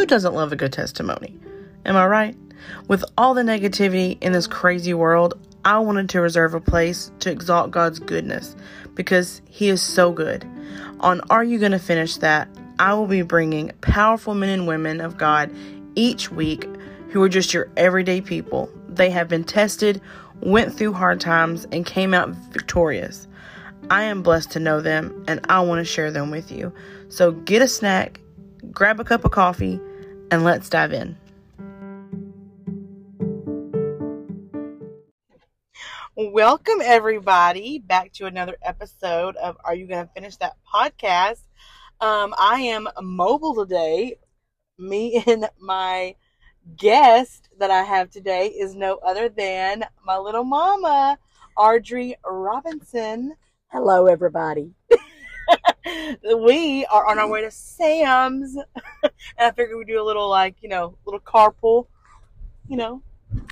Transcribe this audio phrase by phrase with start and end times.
[0.00, 1.38] who doesn't love a good testimony?
[1.84, 2.34] Am I right?
[2.88, 7.30] With all the negativity in this crazy world, I wanted to reserve a place to
[7.30, 8.56] exalt God's goodness
[8.94, 10.48] because He is so good.
[11.00, 12.48] On Are You Gonna Finish That?
[12.78, 15.54] I will be bringing powerful men and women of God
[15.96, 16.66] each week
[17.10, 18.72] who are just your everyday people.
[18.88, 20.00] They have been tested,
[20.40, 23.28] went through hard times, and came out victorious.
[23.90, 26.72] I am blessed to know them and I want to share them with you.
[27.10, 28.18] So get a snack,
[28.70, 29.78] grab a cup of coffee,
[30.30, 31.16] and let's dive in.
[36.16, 41.40] Welcome, everybody, back to another episode of Are You Going to Finish That podcast?
[42.00, 44.16] Um, I am mobile today.
[44.78, 46.14] Me and my
[46.76, 51.18] guest that I have today is no other than my little mama,
[51.56, 53.34] Audrey Robinson.
[53.68, 54.74] Hello, everybody.
[56.38, 58.56] we are on our way to Sam's,
[59.02, 61.86] and I figured we'd do a little, like, you know, little carpool.
[62.68, 63.02] You know,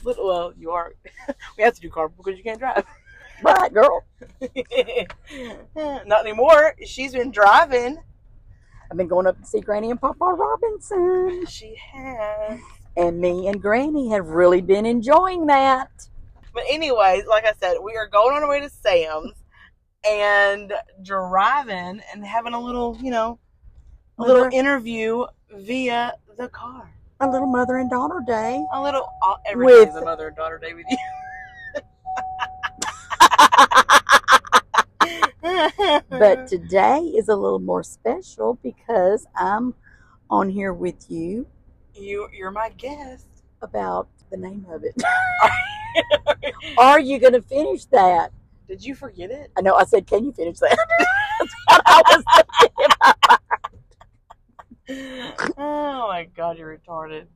[0.04, 0.94] little, well, you are.
[1.56, 2.84] we have to do carpool because you can't drive.
[3.42, 4.04] Right, girl.
[5.76, 6.74] Not anymore.
[6.84, 7.98] She's been driving.
[8.90, 11.46] I've been going up to see Granny and Papa Robinson.
[11.46, 12.58] She has.
[12.96, 15.90] And me and Granny have really been enjoying that.
[16.54, 19.34] But anyways, like I said, we are going on our way to Sam's
[20.06, 23.38] and driving and having a little, you know,
[24.18, 25.24] a little Mother- interview
[25.54, 26.90] via the car.
[27.20, 28.64] A little mother and daughter day.
[28.72, 30.96] A little uh, every With- a mother and daughter day with you.
[36.10, 39.74] But today is a little more special because I'm
[40.30, 41.46] on here with you
[41.94, 43.26] you you're my guest.
[43.62, 44.94] about the name of it.
[46.78, 48.30] Are you going to finish that?
[48.68, 49.50] Did you forget it?
[49.56, 50.76] I know I said, can you finish that?
[51.40, 52.24] That's what I was
[54.88, 55.54] thinking.
[55.58, 57.26] oh my god, you're retarded.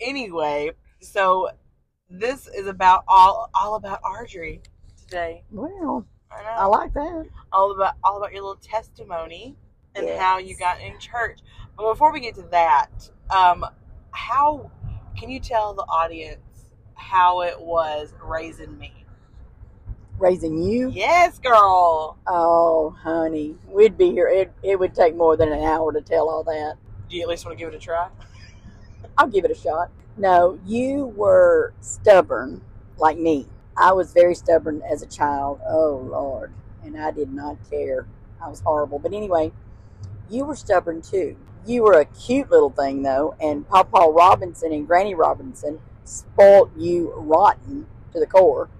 [0.00, 1.50] Anyway, so
[2.08, 4.60] this is about all all about Audrey
[5.00, 5.42] today.
[5.50, 6.48] Well, I know.
[6.56, 7.26] I like that.
[7.52, 9.56] all about all about your little testimony
[9.94, 10.20] and Yes.
[10.20, 11.40] how you got in church.
[11.76, 12.88] But before we get to that,
[13.30, 13.64] um,
[14.12, 14.70] how
[15.18, 16.40] can you tell the audience
[16.94, 18.95] how it was raising me?
[20.18, 20.90] Raising you.
[20.90, 22.16] Yes, girl.
[22.26, 24.28] Oh, honey, we'd be here.
[24.28, 26.76] It, it would take more than an hour to tell all that.
[27.08, 28.08] Do you at least want to give it a try?
[29.18, 29.90] I'll give it a shot.
[30.16, 32.62] No, you were stubborn
[32.96, 33.46] like me.
[33.76, 35.60] I was very stubborn as a child.
[35.68, 36.52] Oh, Lord.
[36.82, 38.06] And I did not care.
[38.42, 38.98] I was horrible.
[38.98, 39.52] But anyway,
[40.30, 41.36] you were stubborn too.
[41.66, 47.12] You were a cute little thing, though, and Papa Robinson and Granny Robinson spoilt you
[47.16, 48.70] rotten to the core.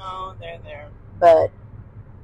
[0.00, 0.88] Oh, there, there.
[1.18, 1.50] But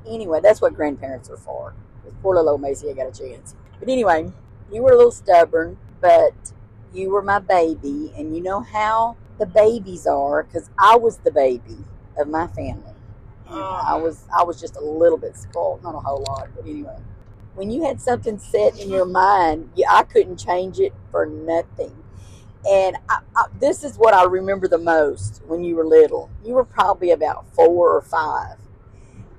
[0.06, 1.74] anyway, that's what grandparents are for.
[2.04, 3.54] This poor little old Macy, I got a chance.
[3.78, 4.30] But anyway,
[4.70, 6.34] you were a little stubborn, but
[6.92, 11.30] you were my baby, and you know how the babies are, because I was the
[11.30, 11.78] baby
[12.16, 12.94] of my family.
[13.46, 13.82] And oh.
[13.86, 16.98] I was I was just a little bit spoiled, not a whole lot, but anyway.
[17.54, 22.01] When you had something set in your mind, you, I couldn't change it for nothing.
[22.68, 26.30] And I, I, this is what I remember the most when you were little.
[26.44, 28.56] You were probably about four or five,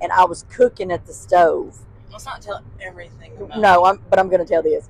[0.01, 1.77] and I was cooking at the stove.
[2.11, 4.89] Let's not tell everything about No, I'm, but I'm going to tell this.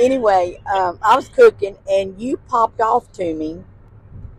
[0.00, 3.64] anyway, um, I was cooking, and you popped off to me,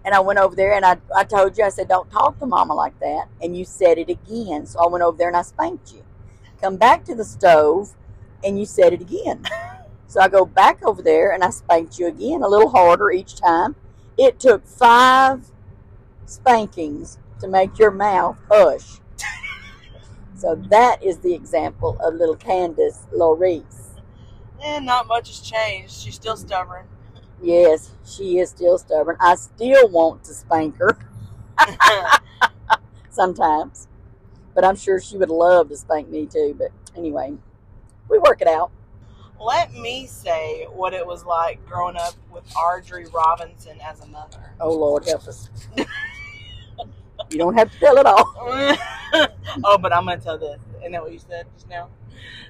[0.06, 2.46] and I went over there, and I, I told you, I said, don't talk to
[2.46, 4.66] Mama like that, and you said it again.
[4.66, 6.04] So I went over there and I spanked you.
[6.62, 7.94] Come back to the stove,
[8.44, 9.44] and you said it again.
[10.10, 13.36] So I go back over there, and I spanked you again, a little harder each
[13.36, 13.76] time.
[14.18, 15.46] It took five
[16.26, 19.00] spankings to make your mouth hush.
[20.36, 23.92] So that is the example of little Candace Lorice.
[24.64, 25.94] And eh, not much has changed.
[25.94, 26.88] She's still stubborn.
[27.40, 29.16] Yes, she is still stubborn.
[29.20, 30.98] I still want to spank her
[33.12, 33.88] sometimes,
[34.56, 36.56] but I'm sure she would love to spank me too.
[36.58, 37.36] But anyway,
[38.10, 38.72] we work it out.
[39.40, 44.54] Let me say what it was like growing up with Audrey Robinson as a mother.
[44.60, 45.50] Oh Lord, help us.
[45.78, 48.34] you don't have to tell it all.
[49.64, 50.60] oh, but I'm gonna tell this.
[50.80, 51.90] Isn't that what you said just now?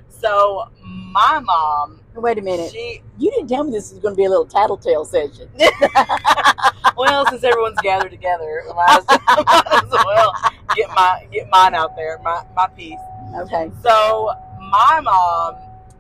[0.10, 2.72] So my mom, Wait a minute.
[2.72, 5.50] she You didn't tell me this was going to be a little tattletale session.
[6.98, 10.34] well, since everyone's gathered together, I might as, might as well
[10.76, 13.00] get my get mine out there, my my piece.
[13.36, 13.72] Okay.
[13.84, 14.32] So
[14.70, 15.56] my mom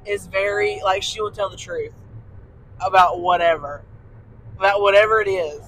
[0.09, 1.93] is very like she will tell the truth
[2.85, 3.83] about whatever,
[4.57, 5.61] about whatever it is.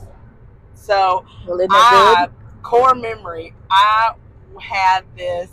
[0.73, 2.27] So Well, I
[2.63, 3.53] core memory.
[3.69, 4.13] I
[4.59, 5.49] had this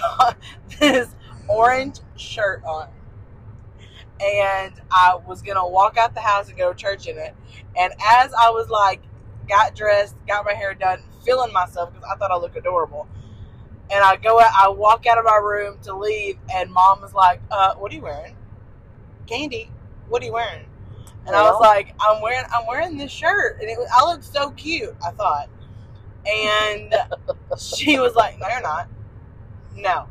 [0.80, 1.14] this
[1.48, 2.88] orange shirt on,
[4.20, 7.34] and I was gonna walk out the house and go to church in it.
[7.76, 9.02] And as I was like,
[9.48, 13.08] got dressed, got my hair done, feeling myself because I thought I looked adorable.
[13.90, 17.14] And I go out, I walk out of my room to leave, and mom was
[17.14, 18.36] like, uh, "What are you wearing,
[19.26, 19.70] Candy?
[20.08, 20.66] What are you wearing?"
[21.26, 24.22] And I was like, "I'm wearing, I'm wearing this shirt, and it was, I look
[24.24, 25.48] so cute." I thought,
[26.28, 26.94] and
[27.60, 28.88] she was like, "No, you're not.
[29.74, 30.06] No,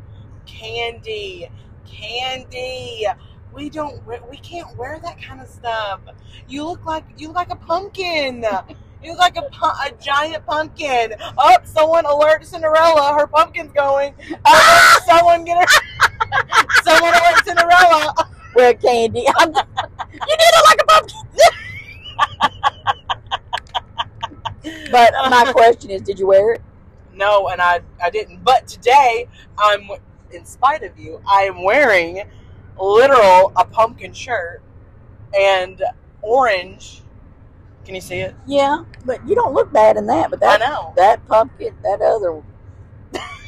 [0.46, 1.50] Candy,
[1.86, 3.06] Candy."
[3.54, 4.06] We don't.
[4.06, 6.02] wear- We can't wear that kind of stuff.
[6.48, 8.44] You look like you look like a pumpkin.
[9.04, 11.14] You look like a, a giant pumpkin.
[11.38, 13.14] Oh, someone alert Cinderella.
[13.18, 14.14] Her pumpkin's going.
[14.46, 15.66] Oh, someone get her.
[16.84, 18.14] someone alert Cinderella.
[18.56, 21.22] Well, Candy, I'm, you did look like a pumpkin.
[24.92, 26.62] but my question is, did you wear it?
[27.14, 28.44] No, and I I didn't.
[28.44, 29.28] But today
[29.58, 29.90] I'm,
[30.32, 32.24] in spite of you, I am wearing
[32.80, 34.62] literal a pumpkin shirt
[35.38, 35.82] and
[36.22, 37.02] orange.
[37.86, 38.36] Can you see it?
[38.48, 40.32] Yeah, but you don't look bad in that.
[40.32, 40.94] But I that know.
[40.96, 42.42] that pumpkin, that other,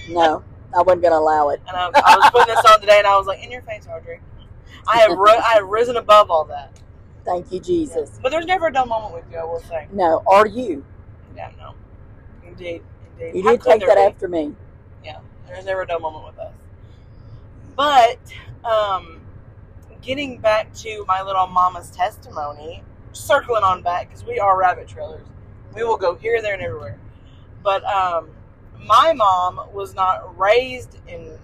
[0.09, 0.43] no,
[0.77, 1.61] I wasn't gonna allow it.
[1.67, 3.87] And I, I was putting this on today, and I was like, "In your face,
[3.91, 4.19] Audrey."
[4.87, 6.79] I have ri- I have risen above all that.
[7.25, 8.19] Thank you, Jesus.
[8.21, 9.37] But there's never a dull moment with you.
[9.37, 9.87] I will say.
[9.91, 10.85] No, are you?
[11.35, 11.73] Yeah, no.
[12.47, 12.83] Indeed,
[13.19, 13.35] indeed.
[13.35, 14.01] You How did take that be?
[14.01, 14.55] after me.
[15.03, 16.53] Yeah, there's never a dull moment with us.
[17.75, 18.19] But
[18.63, 19.19] um,
[20.01, 22.83] getting back to my little mama's testimony,
[23.17, 25.25] circling on back because we are rabbit trailers.
[25.75, 26.99] We will go here, there, and everywhere.
[27.63, 28.29] But um,
[28.85, 31.37] my mom was not raised in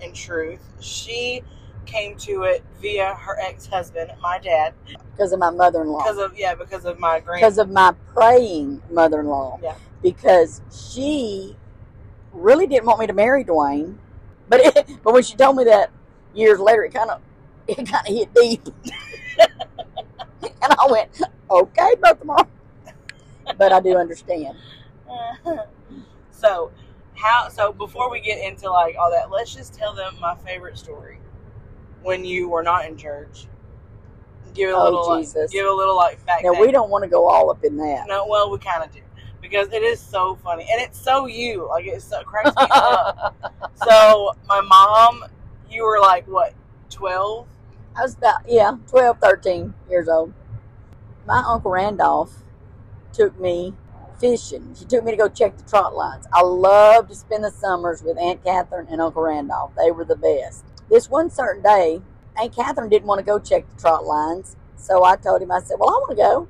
[0.00, 0.60] in truth.
[0.80, 1.42] She
[1.86, 4.74] came to it via her ex husband, my dad,
[5.12, 6.02] because of my mother-in-law.
[6.02, 7.40] because of yeah, because of my grand.
[7.40, 9.60] Because of my praying mother-in-law.
[9.62, 9.74] Yeah.
[10.02, 11.56] Because she
[12.32, 13.96] really didn't want me to marry Dwayne,
[14.48, 15.90] but it, but when she told me that
[16.34, 17.20] years later, it kind of
[17.66, 18.68] it kind of hit deep,
[20.70, 21.20] and I went,
[21.50, 22.36] "Okay, both of them."
[23.56, 24.56] But I do understand.
[26.30, 26.70] so
[27.14, 30.78] how so before we get into like all that let's just tell them my favorite
[30.78, 31.18] story
[32.02, 33.46] when you were not in church
[34.54, 35.50] give a Oh, little like, Jesus.
[35.50, 38.06] give a little like back Now we don't want to go all up in that.
[38.06, 39.00] no well we kind of do
[39.40, 43.34] because it is so funny and it's so you like it so cracks me up
[43.74, 45.24] so my mom
[45.70, 46.52] you were like what
[46.90, 47.46] 12
[47.96, 50.32] I was about, yeah, 12, 13 years old.
[51.28, 52.38] My Uncle Randolph
[53.12, 53.74] took me
[54.18, 54.74] fishing.
[54.74, 56.26] She took me to go check the trot lines.
[56.32, 59.72] I loved to spend the summers with Aunt Catherine and Uncle Randolph.
[59.76, 60.64] They were the best.
[60.88, 62.00] This one certain day,
[62.40, 64.56] Aunt Catherine didn't want to go check the trot lines.
[64.78, 66.48] So I told him, I said, well, I want to go.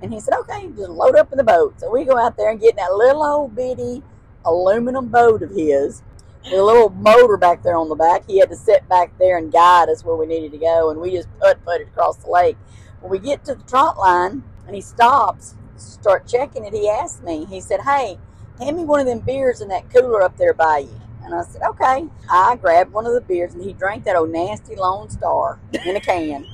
[0.00, 1.78] And he said, okay, just load up in the boat.
[1.78, 4.02] So we go out there and get in that little old bitty
[4.46, 6.02] aluminum boat of his
[6.44, 8.24] with a little motor back there on the back.
[8.26, 10.98] He had to sit back there and guide us where we needed to go, and
[10.98, 12.56] we just put putted across the lake.
[13.04, 17.22] When we get to the trot line, and he stops, start checking it, he asked
[17.22, 18.16] me, he said, Hey,
[18.58, 21.00] hand me one of them beers in that cooler up there by you.
[21.22, 22.06] And I said, Okay.
[22.30, 25.96] I grabbed one of the beers, and he drank that old nasty Lone Star in
[25.96, 26.46] a can.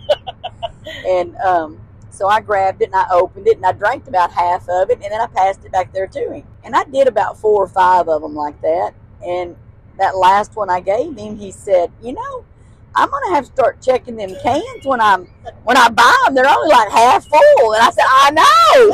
[1.07, 1.81] and um,
[2.11, 5.01] so I grabbed it and I opened it and I drank about half of it
[5.01, 6.45] and then I passed it back there to him.
[6.65, 8.93] And I did about four or five of them like that.
[9.25, 9.55] And
[10.01, 12.45] that last one I gave him, he said, "You know,
[12.95, 15.27] I'm gonna have to start checking them cans when I'm
[15.65, 16.35] when I buy them.
[16.35, 18.93] They're only like half full." And I said, "I know."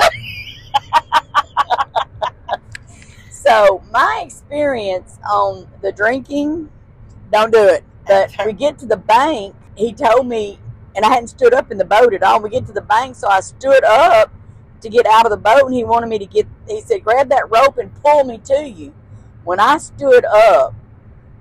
[3.30, 6.70] so my experience on the drinking,
[7.32, 7.84] don't do it.
[8.06, 9.54] But we get to the bank.
[9.76, 10.58] He told me,
[10.94, 12.40] and I hadn't stood up in the boat at all.
[12.40, 14.32] We get to the bank, so I stood up
[14.80, 16.46] to get out of the boat, and he wanted me to get.
[16.68, 18.94] He said, "Grab that rope and pull me to you."
[19.44, 20.74] When I stood up,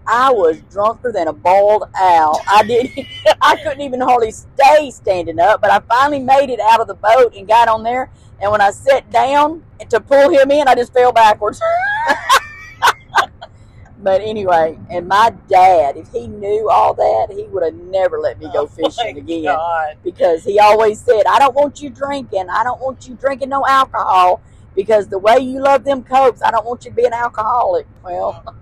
[0.08, 2.42] I was drunker than a bald owl.
[2.48, 3.08] I didn't.
[3.42, 6.94] I couldn't even hardly stay standing up, but I finally made it out of the
[6.96, 8.10] boat and got on there.
[8.42, 11.62] And when I sat down to pull him in, I just fell backwards.
[14.00, 18.40] but anyway, and my dad, if he knew all that, he would have never let
[18.40, 19.98] me go Oh fishing again God.
[20.04, 22.50] because he always said, I don't want you drinking.
[22.50, 24.42] I don't want you drinking no alcohol
[24.76, 27.88] because the way you love them cokes, I don't want you to be an alcoholic.
[28.04, 28.54] Well, oh.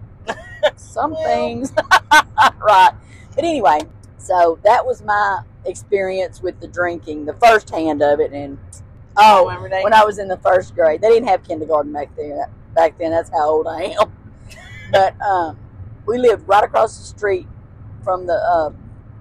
[0.76, 1.72] some things.
[2.62, 2.92] right.
[3.36, 3.80] But anyway,
[4.18, 8.32] so that was my experience with the drinking, the first hand of it.
[8.32, 8.58] And
[9.18, 9.46] oh,
[9.84, 12.40] when I was in the first grade, they didn't have kindergarten back then.
[12.74, 14.12] Back then, that's how old I am.
[14.92, 15.58] But um,
[16.06, 17.48] we lived right across the street
[18.04, 18.70] from the uh,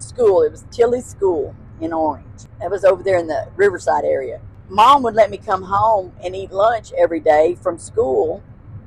[0.01, 0.43] school.
[0.43, 2.27] It was Tilly School in Orange.
[2.61, 4.41] That was over there in the Riverside area.
[4.69, 8.43] Mom would let me come home and eat lunch every day from school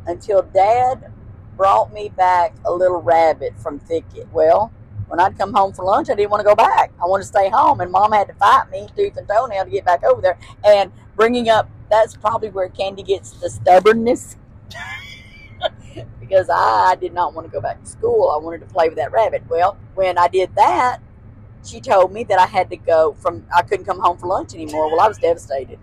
[0.06, 1.12] until Dad
[1.58, 4.28] brought me back a little rabbit from Thicket.
[4.32, 4.72] Well,
[5.08, 6.92] when I'd come home for lunch, I didn't want to go back.
[7.02, 9.70] I wanted to stay home, and Mom had to fight me tooth and toenail to
[9.70, 10.38] get back over there.
[10.64, 14.38] And bringing up that's probably where Candy gets the stubbornness.
[16.20, 18.32] because I did not want to go back to school.
[18.32, 19.44] I wanted to play with that rabbit.
[19.48, 21.00] Well, when I did that,
[21.64, 24.54] she told me that I had to go from, I couldn't come home for lunch
[24.54, 24.90] anymore.
[24.90, 25.80] Well, I was devastated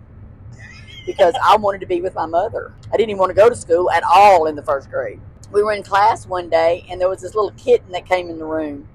[1.05, 2.73] because I wanted to be with my mother.
[2.91, 5.19] I didn't even want to go to school at all in the first grade.
[5.53, 8.39] We were in class one day and there was this little kitten that came in
[8.39, 8.87] the room.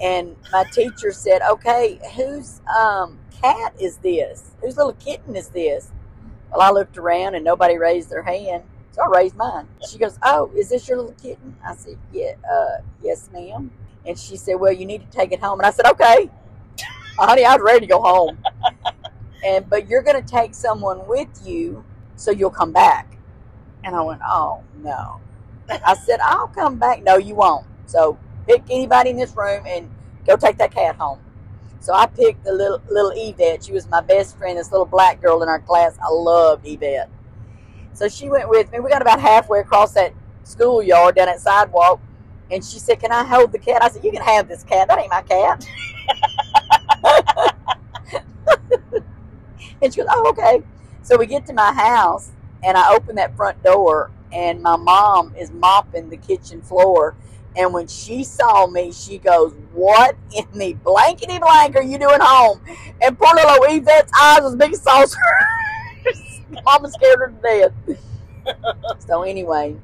[0.00, 4.52] And my teacher said, Okay, whose um, cat is this?
[4.62, 5.90] Whose little kitten is this?
[6.52, 8.62] Well, I looked around and nobody raised their hand.
[8.92, 9.68] So I raised mine.
[9.90, 11.56] She goes, Oh, is this your little kitten?
[11.66, 13.72] I said, Yeah, uh, yes, ma'am.
[14.06, 15.58] And she said, Well, you need to take it home.
[15.58, 16.30] And I said, Okay.
[17.18, 18.38] Honey, I was ready to go home.
[19.44, 21.84] and but you're gonna take someone with you
[22.14, 23.18] so you'll come back.
[23.82, 25.20] And I went, Oh no.
[25.68, 27.02] I said, I'll come back.
[27.02, 27.66] No, you won't.
[27.86, 29.90] So pick anybody in this room and
[30.26, 31.20] go take that cat home.
[31.80, 33.64] So I picked the little little Yvette.
[33.64, 35.96] She was my best friend, this little black girl in our class.
[36.02, 37.10] I loved Yvette.
[37.92, 38.80] So she went with me.
[38.80, 40.12] We got about halfway across that
[40.44, 42.00] schoolyard down that sidewalk,
[42.50, 44.88] and she said, "Can I hold the cat?" I said, "You can have this cat.
[44.88, 45.66] That ain't my cat."
[49.82, 50.62] and she goes, "Oh, okay."
[51.02, 52.32] So we get to my house,
[52.64, 57.14] and I open that front door, and my mom is mopping the kitchen floor.
[57.56, 62.20] And when she saw me, she goes, What in the blankety blank are you doing
[62.20, 62.60] home?
[63.02, 65.16] And poor little Yvette's eyes was big as saucers.
[66.64, 69.04] Mama scared her to death.
[69.06, 69.76] so, anyway,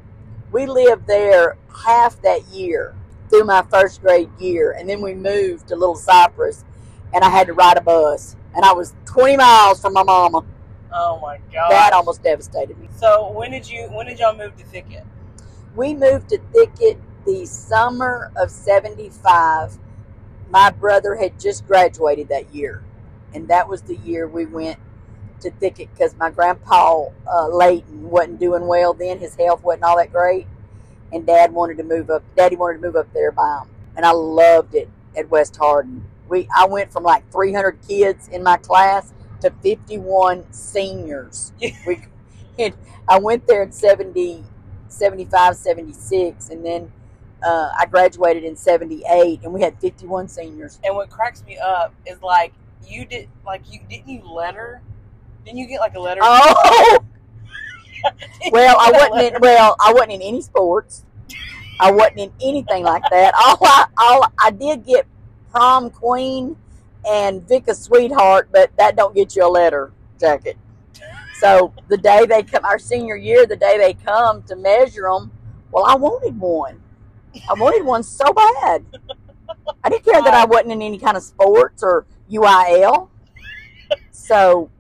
[0.52, 2.94] we lived there half that year
[3.30, 4.72] through my first grade year.
[4.72, 6.64] And then we moved to Little Cypress,
[7.14, 8.36] and I had to ride a bus.
[8.54, 10.44] And I was 20 miles from my mama.
[10.92, 11.70] Oh my god.
[11.70, 12.88] That almost devastated me.
[12.96, 15.04] So when did you when did y'all move to Thicket?
[15.74, 19.78] We moved to Thicket the summer of 75.
[20.50, 22.82] My brother had just graduated that year.
[23.32, 24.78] And that was the year we went
[25.40, 29.18] to Thicket because my grandpa, uh, Layton, wasn't doing well then.
[29.18, 30.46] His health wasn't all that great.
[31.10, 33.68] And dad wanted to move up, daddy wanted to move up there by him.
[33.96, 36.04] And I loved it at West Hardin.
[36.28, 41.52] We, I went from like 300 kids in my class to 51 seniors.
[41.86, 42.02] we,
[42.58, 42.74] and
[43.08, 44.42] I went there in 70,
[44.88, 46.92] 75, 76, and then
[47.42, 50.78] uh, I graduated in 78, and we had 51 seniors.
[50.84, 52.52] And what cracks me up is like
[52.86, 54.80] you did like you didn't you letter?
[55.44, 56.20] Didn't you get like a letter?
[56.22, 56.98] Oh,
[58.52, 61.04] well, I wasn't in, well, I wasn't in any sports.
[61.80, 63.34] I wasn't in anything like that.
[63.34, 65.06] All I, all I did get
[65.50, 66.56] prom queen
[67.08, 70.56] and Vic sweetheart, but that don't get you a letter jacket.
[71.38, 75.32] So the day they come, our senior year, the day they come to measure them,
[75.72, 76.80] well, I wanted one.
[77.48, 78.84] I wanted one so bad.
[79.82, 83.08] I didn't care that I wasn't in any kind of sports or UIL.
[84.12, 84.70] So,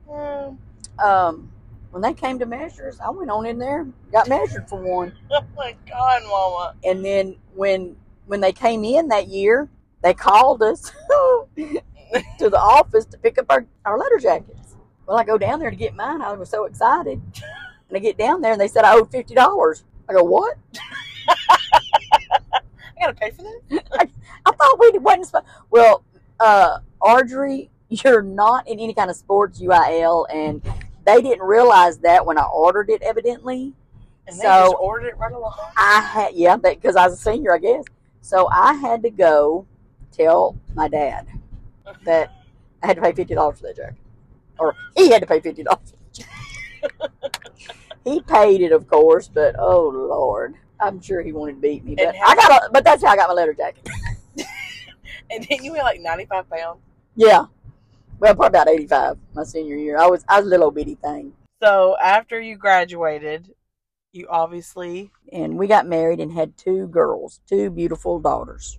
[1.02, 1.50] um,
[1.90, 5.12] when they came to measures, I went on in there, got measured for one.
[5.32, 6.74] Oh my god, Mama!
[6.84, 9.68] And then when when they came in that year,
[10.02, 10.92] they called us
[12.38, 14.76] to the office to pick up our, our letter jackets.
[15.06, 16.22] Well, I go down there to get mine.
[16.22, 17.20] I was so excited.
[17.88, 19.84] And I get down there and they said I owed fifty dollars.
[20.08, 20.56] I go, what?
[21.28, 22.56] I
[22.98, 23.84] gotta pay for that.
[23.92, 24.08] I,
[24.46, 25.44] I thought we wasn't supposed.
[25.70, 26.02] Well,
[26.40, 30.62] uh, Audrey, you're not in any kind of sports UIL, and
[31.04, 33.74] they didn't realize that when I ordered it, evidently.
[34.26, 35.52] And they So- just ordered it right along.
[35.76, 37.84] I had, yeah, because I was a senior, I guess.
[38.22, 39.66] So I had to go
[40.12, 41.26] tell my dad
[42.04, 42.32] that
[42.82, 43.96] I had to pay fifty dollars for that jacket,
[44.58, 45.94] or he had to pay fifty dollars.
[48.04, 51.94] he paid it, of course, but oh lord, I'm sure he wanted to beat me.
[51.94, 53.88] But I got, a, but that's how I got my letter jacket.
[55.30, 56.80] And then you weigh like ninety five pounds.
[57.16, 57.46] Yeah,
[58.18, 59.98] well, probably about eighty-five my senior year.
[59.98, 61.32] I was, I was a little bitty thing.
[61.62, 63.52] So after you graduated,
[64.12, 68.78] you obviously and we got married and had two girls, two beautiful daughters.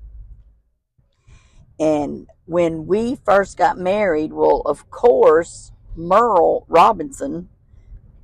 [1.80, 7.50] And when we first got married, well, of course, Merle Robinson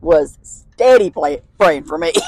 [0.02, 2.14] was steady play, praying for me.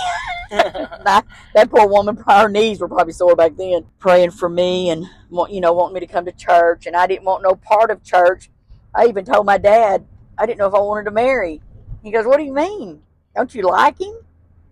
[0.52, 1.26] that,
[1.56, 5.50] that poor woman, her knees were probably sore back then, praying for me and want,
[5.50, 6.86] you know, wanting me to come to church.
[6.86, 8.50] And I didn't want no part of church.
[8.94, 10.06] I even told my dad
[10.38, 11.62] I didn't know if I wanted to marry.
[12.04, 13.02] He goes, "What do you mean?
[13.34, 14.14] Don't you like him?"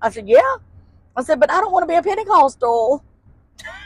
[0.01, 0.57] I said, "Yeah."
[1.15, 3.01] I said, "But I don't want to be a Pentecostal."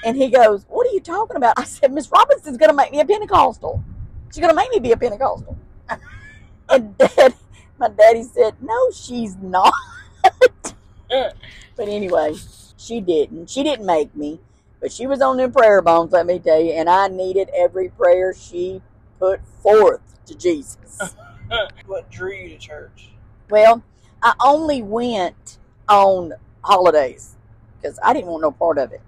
[0.05, 2.91] And he goes, "What are you talking about?" I said, "Miss Robinson's going to make
[2.91, 3.83] me a Pentecostal.
[4.31, 5.57] She's going to make me be a Pentecostal."
[6.69, 7.33] and dad,
[7.77, 9.73] my daddy said, "No, she's not."
[11.09, 12.35] but anyway,
[12.77, 13.49] she didn't.
[13.49, 14.39] She didn't make me.
[14.83, 17.87] But she was on them prayer bones, let me tell you, and I needed every
[17.87, 18.81] prayer she
[19.17, 21.15] put forth to Jesus.
[21.85, 23.11] what drew you to church?
[23.49, 23.81] Well,
[24.21, 26.33] I only went on
[26.65, 27.35] holidays
[27.81, 29.01] because I didn't want no part of it.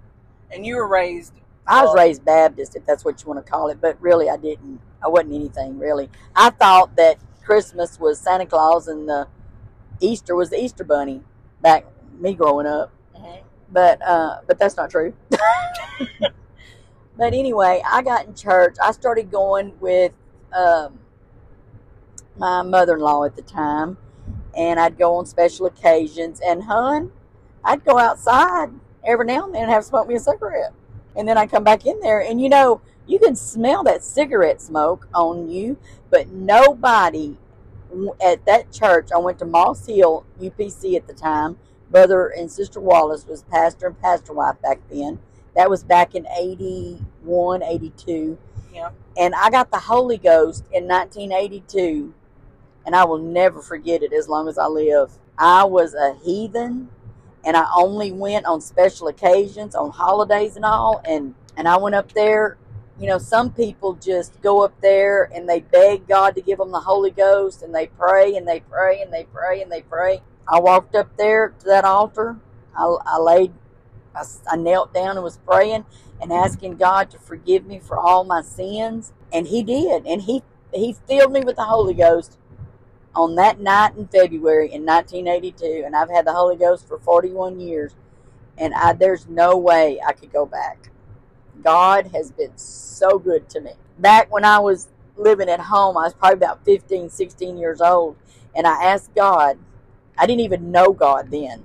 [0.52, 1.32] And you were raised.
[1.66, 4.36] I was raised Baptist, if that's what you want to call it, but really I
[4.36, 4.80] didn't.
[5.04, 6.08] I wasn't anything really.
[6.34, 9.26] I thought that Christmas was Santa Claus and the
[10.00, 11.22] Easter was the Easter Bunny
[11.60, 11.86] back
[12.18, 12.92] me growing up.
[13.16, 13.40] mhm.
[13.70, 15.14] But uh, but that's not true.
[17.16, 18.76] but anyway, I got in church.
[18.82, 20.12] I started going with
[20.52, 21.00] um,
[22.36, 23.96] my mother-in-law at the time,
[24.56, 26.40] and I'd go on special occasions.
[26.40, 27.10] And hun,
[27.64, 28.70] I'd go outside
[29.06, 30.72] every now and then and have smoked me a cigarette,
[31.14, 34.60] and then I'd come back in there, and you know you can smell that cigarette
[34.60, 35.78] smoke on you,
[36.10, 37.38] but nobody
[38.24, 39.08] at that church.
[39.14, 41.58] I went to Moss Hill UPC at the time.
[41.90, 45.20] Brother and Sister Wallace was pastor and pastor wife back then.
[45.54, 48.38] That was back in 81, 82
[48.74, 48.90] Yeah.
[49.16, 52.12] and I got the Holy Ghost in 1982,
[52.84, 55.12] and I will never forget it as long as I live.
[55.38, 56.88] I was a heathen,
[57.46, 61.94] and I only went on special occasions, on holidays and all, and and I went
[61.94, 62.58] up there.
[62.98, 66.72] You know, some people just go up there and they beg God to give them
[66.72, 70.22] the Holy Ghost, and they pray and they pray and they pray and they pray.
[70.48, 72.36] I walked up there to that altar.
[72.76, 73.52] I, I laid,
[74.14, 75.84] I, I knelt down and was praying
[76.20, 79.12] and asking God to forgive me for all my sins.
[79.32, 80.04] And He did.
[80.04, 80.42] And He
[80.74, 82.38] He filled me with the Holy Ghost
[83.16, 85.82] on that night in February in 1982.
[85.84, 87.94] And I've had the Holy Ghost for 41 years.
[88.58, 90.90] And I, there's no way I could go back.
[91.64, 93.72] God has been so good to me.
[93.98, 98.16] Back when I was living at home, I was probably about 15, 16 years old.
[98.54, 99.58] And I asked God,
[100.18, 101.64] I didn't even know God then.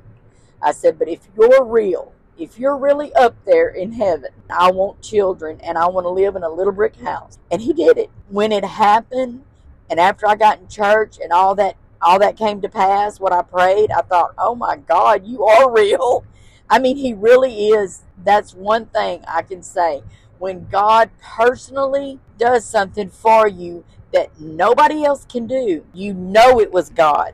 [0.62, 5.02] I said, but if you're real, if you're really up there in heaven, I want
[5.02, 7.38] children and I want to live in a little brick house.
[7.52, 8.10] And he did it.
[8.30, 9.44] When it happened,
[9.92, 13.32] and after I got in church and all that all that came to pass, what
[13.32, 16.26] I prayed, I thought, oh my God, you are real.
[16.68, 18.02] I mean, he really is.
[18.24, 20.02] That's one thing I can say.
[20.40, 26.72] When God personally does something for you that nobody else can do, you know it
[26.72, 27.34] was God.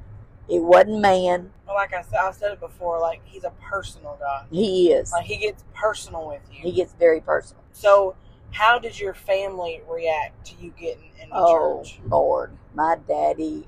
[0.50, 1.52] It wasn't man.
[1.68, 3.00] Like I said, I've said it before.
[3.00, 4.48] Like he's a personal God.
[4.50, 5.12] He is.
[5.14, 6.64] Like he gets personal with you.
[6.64, 7.64] He gets very personal.
[7.72, 8.16] so,
[8.52, 12.00] how did your family react to you getting into Oh, church?
[12.06, 12.52] Oh, Lord.
[12.74, 13.68] My daddy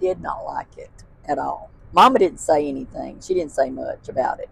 [0.00, 0.90] did not like it
[1.26, 1.70] at all.
[1.92, 3.20] Mama didn't say anything.
[3.20, 4.50] She didn't say much about it.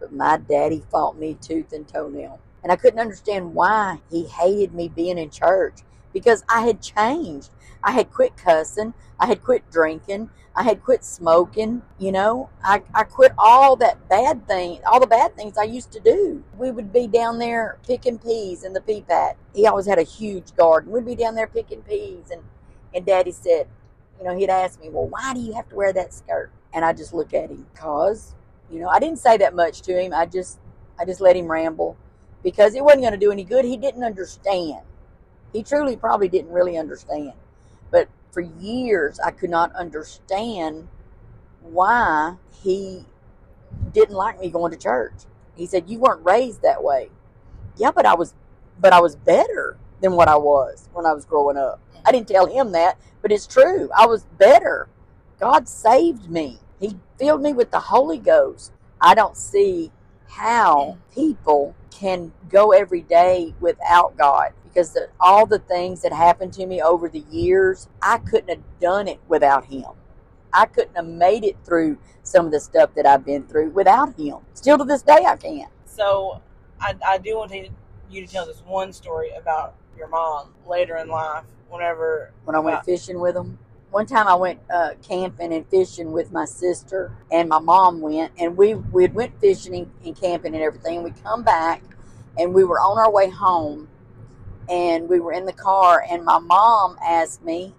[0.00, 2.40] But my daddy fought me tooth and toenail.
[2.62, 5.80] And I couldn't understand why he hated me being in church
[6.16, 7.50] because I had changed.
[7.84, 8.94] I had quit cussing.
[9.20, 10.30] I had quit drinking.
[10.54, 11.82] I had quit smoking.
[11.98, 15.92] You know, I, I quit all that bad thing, all the bad things I used
[15.92, 16.42] to do.
[16.56, 19.36] We would be down there picking peas in the pea patch.
[19.54, 20.90] He always had a huge garden.
[20.90, 22.30] We'd be down there picking peas.
[22.30, 22.40] And,
[22.94, 23.68] and daddy said,
[24.18, 26.50] you know, he'd ask me, well, why do you have to wear that skirt?
[26.72, 28.34] And I just look at him, cause,
[28.70, 30.14] you know, I didn't say that much to him.
[30.14, 30.60] I just,
[30.98, 31.94] I just let him ramble
[32.42, 33.66] because it wasn't going to do any good.
[33.66, 34.80] He didn't understand.
[35.56, 37.32] He truly probably didn't really understand.
[37.90, 40.88] But for years, I could not understand
[41.62, 43.06] why he
[43.94, 45.14] didn't like me going to church.
[45.54, 47.08] He said, "You weren't raised that way."
[47.74, 48.34] Yeah, but I was,
[48.78, 51.80] but I was better than what I was when I was growing up.
[52.04, 53.88] I didn't tell him that, but it's true.
[53.96, 54.90] I was better.
[55.40, 56.60] God saved me.
[56.78, 58.74] He filled me with the Holy Ghost.
[59.00, 59.90] I don't see
[60.28, 66.52] how people can go every day without God because the, all the things that happened
[66.52, 69.86] to me over the years, I couldn't have done it without Him.
[70.52, 74.14] I couldn't have made it through some of the stuff that I've been through without
[74.18, 74.40] Him.
[74.52, 75.72] Still to this day, I can't.
[75.86, 76.42] So,
[76.78, 77.70] I, I do want to,
[78.10, 81.44] you to tell this one story about your mom later in life.
[81.70, 83.58] Whenever when I went fishing with them.
[83.90, 88.32] One time I went uh, camping and fishing with my sister and my mom went,
[88.38, 90.96] and we we went fishing and, camping and everything.
[90.96, 91.82] And we come back,
[92.36, 93.88] and we were on our way home,
[94.68, 97.74] and we were in the car, and my mom asked me,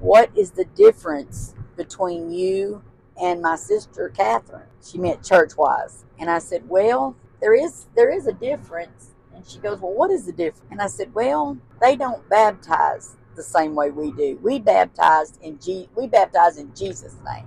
[0.00, 2.82] "What is the difference between you
[3.20, 8.10] and my sister Catherine?" She meant church wise, and I said, "Well, there is there
[8.10, 11.58] is a difference." And she goes, "Well, what is the difference?" And I said, "Well,
[11.80, 14.38] they don't baptize the same way we do.
[14.42, 17.46] We baptized in G- we baptize in Jesus' name,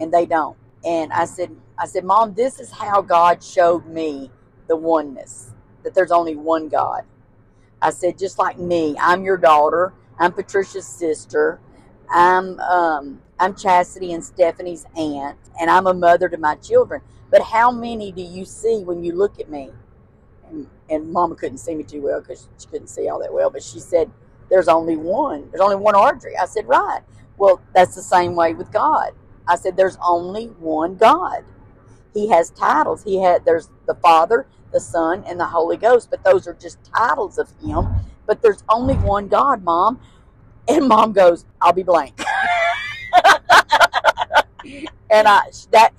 [0.00, 4.30] and they don't." And I said, "I said, Mom, this is how God showed me
[4.68, 5.52] the oneness
[5.84, 7.04] that there's only one God."
[7.82, 9.92] I said, "Just like me, I'm your daughter.
[10.18, 11.60] I'm Patricia's sister.
[12.10, 17.02] I'm um, I'm Chastity and Stephanie's aunt, and I'm a mother to my children.
[17.30, 19.70] But how many do you see when you look at me?"
[20.48, 23.50] And and Mama couldn't see me too well because she couldn't see all that well.
[23.50, 24.10] But she said,
[24.50, 25.48] "There's only one.
[25.50, 27.00] There's only one Audrey." I said, "Right.
[27.38, 29.12] Well, that's the same way with God."
[29.48, 31.44] I said, "There's only one God.
[32.14, 33.04] He has titles.
[33.04, 36.78] He had there's the Father, the Son, and the Holy Ghost, but those are just
[36.94, 37.86] titles of Him.
[38.26, 40.00] But there's only one God, Mom."
[40.68, 42.20] And Mom goes, "I'll be blank."
[45.10, 45.92] and I that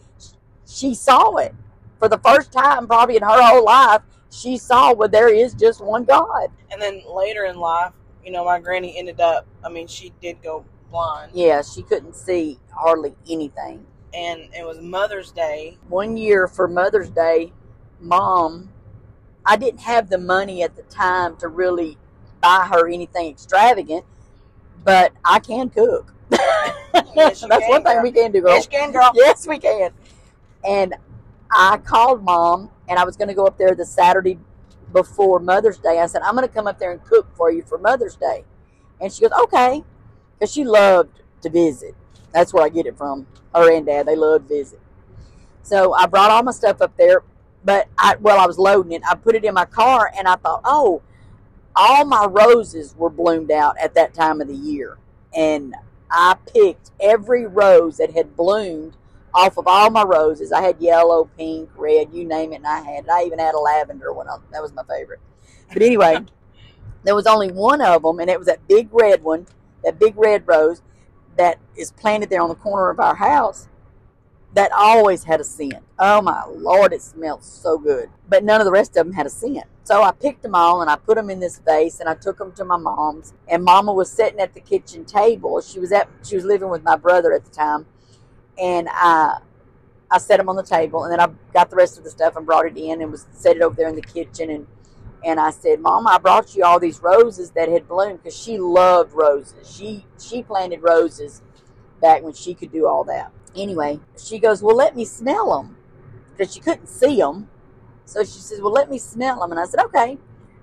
[0.67, 1.53] she saw it
[1.99, 4.01] for the first time probably in her whole life.
[4.31, 6.49] She saw well there is just one God.
[6.71, 7.93] And then later in life,
[8.27, 9.47] you know, my granny ended up.
[9.63, 13.85] I mean, she did go blind, Yeah, she couldn't see hardly anything.
[14.13, 15.77] and it was Mother's Day.
[15.87, 17.53] One year for Mother's Day,
[18.01, 18.73] Mom,
[19.45, 21.97] I didn't have the money at the time to really
[22.41, 24.03] buy her anything extravagant,
[24.83, 26.13] but I can cook.
[26.29, 26.37] Yes,
[27.15, 28.03] That's can, one thing girl.
[28.03, 28.51] we can do, girl.
[28.55, 29.11] Yes, can, girl.
[29.15, 29.91] yes, we can.
[30.65, 30.95] And
[31.49, 34.37] I called mom, and I was going to go up there the Saturday
[34.97, 35.99] before Mother's Day.
[35.99, 38.43] I said, I'm going to come up there and cook for you for Mother's Day.
[38.99, 39.83] And she goes, okay.
[40.33, 41.95] Because she loved to visit.
[42.33, 43.27] That's where I get it from.
[43.53, 44.79] Her and dad, they love to visit.
[45.61, 47.23] So I brought all my stuff up there,
[47.63, 49.01] but I, well, I was loading it.
[49.09, 51.01] I put it in my car, and I thought, oh,
[51.75, 54.97] all my roses were bloomed out at that time of the year.
[55.35, 55.75] And
[56.09, 58.95] I picked every rose that had bloomed
[59.37, 60.51] off of all my roses.
[60.51, 63.09] I had yellow, pink, red, you name it, and I had it.
[63.09, 64.27] I even had a lavender one.
[64.51, 65.19] That was my favorite.
[65.71, 66.17] But anyway,
[67.03, 69.45] there was only one of them, and it was that big red one,
[69.83, 70.81] that big red rose
[71.37, 73.69] that is planted there on the corner of our house
[74.53, 75.83] that always had a scent.
[75.99, 78.09] Oh my lord, it smelled so good.
[78.27, 79.65] But none of the rest of them had a scent.
[79.83, 82.39] So I picked them all and I put them in this vase and I took
[82.39, 83.33] them to my mom's.
[83.47, 85.61] And Mama was sitting at the kitchen table.
[85.61, 87.85] She was at she was living with my brother at the time,
[88.61, 89.39] and I
[90.11, 92.35] I set them on the table and then I got the rest of the stuff
[92.37, 94.67] and brought it in and was set it over there in the kitchen and
[95.25, 98.57] and I said, "Mom, I brought you all these roses that had bloomed because she
[98.59, 99.69] loved roses.
[99.75, 101.33] She she planted roses
[102.01, 103.31] back when she could do all that.
[103.55, 105.77] Anyway, she goes, Well, let me smell them
[106.37, 107.49] because she couldn't see them.
[108.05, 109.51] So she says, Well, let me smell them.
[109.51, 110.17] And I said, Okay.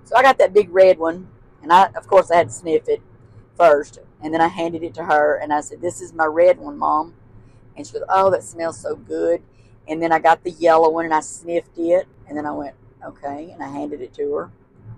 [0.05, 1.29] So I got that big red one,
[1.63, 3.03] and I, of course, I had to sniff it
[3.57, 4.01] first.
[4.23, 6.79] And then I handed it to her, and I said, This is my red one,
[6.79, 7.15] Mom.
[7.77, 9.43] And she goes, Oh, that smells so good.
[9.89, 12.07] And then I got the yellow one, and I sniffed it.
[12.29, 13.51] And then I went, Okay.
[13.53, 14.51] And I handed it to her.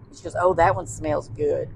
[0.08, 1.68] And she goes, Oh, that one smells good.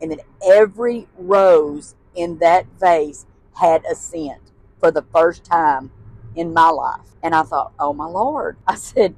[0.00, 5.90] And then every rose in that vase had a scent for the first time
[6.34, 7.06] in my life.
[7.22, 8.56] And I thought, oh my Lord.
[8.66, 9.14] I said,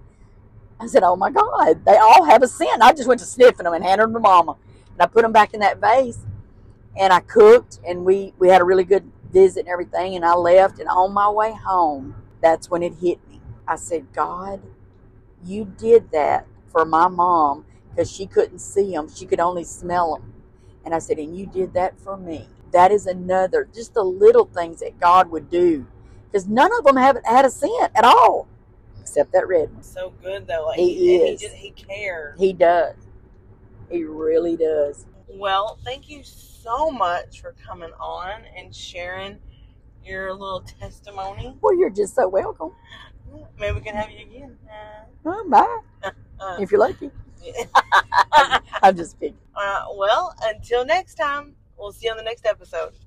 [0.78, 2.82] I said, oh my God, they all have a scent.
[2.82, 4.56] I just went to sniffing them and handed them to Mama.
[4.92, 6.20] And I put them back in that vase.
[6.96, 10.16] And I cooked and we, we had a really good visit and everything.
[10.16, 10.80] And I left.
[10.80, 13.40] And on my way home, that's when it hit me.
[13.68, 14.62] I said, God,
[15.44, 19.08] you did that for my mom because she couldn't see them.
[19.14, 20.32] She could only smell them.
[20.84, 22.48] And I said, and you did that for me.
[22.72, 25.86] That is another, just the little things that God would do.
[26.30, 28.48] Because none of them haven't had a scent at all,
[29.00, 29.82] except that red one.
[29.82, 30.66] So good though.
[30.66, 31.40] Like He is.
[31.40, 32.38] He, just, he cares.
[32.38, 32.96] He does.
[33.90, 35.06] He really does.
[35.28, 36.53] Well, thank you so
[36.90, 39.38] much for coming on and sharing
[40.04, 41.56] your little testimony.
[41.60, 42.72] Well, you're just so welcome.
[43.58, 44.56] Maybe we can have you again.
[45.26, 46.10] Oh, bye.
[46.40, 47.10] Uh, If you're lucky.
[48.32, 49.36] uh, I'm just kidding.
[49.54, 52.94] well, until next time, we'll see you on the next episode.